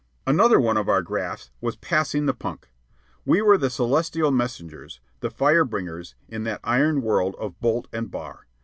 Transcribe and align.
Another 0.25 0.59
one 0.59 0.77
of 0.77 0.89
our 0.89 1.03
grafts 1.03 1.51
was 1.61 1.75
"passing 1.75 2.25
the 2.25 2.33
punk." 2.33 2.71
We 3.23 3.39
were 3.39 3.55
the 3.55 3.69
celestial 3.69 4.31
messengers, 4.31 4.99
the 5.19 5.29
fire 5.29 5.63
bringers, 5.63 6.15
in 6.27 6.43
that 6.45 6.59
iron 6.63 7.03
world 7.03 7.35
of 7.39 7.59
bolt 7.61 7.87
and 7.93 8.09
bar. 8.09 8.47